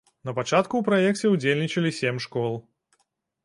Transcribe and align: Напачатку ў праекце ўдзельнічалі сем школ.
Напачатку 0.27 0.73
ў 0.79 0.87
праекце 0.87 1.31
ўдзельнічалі 1.35 1.95
сем 2.01 2.15
школ. 2.29 2.61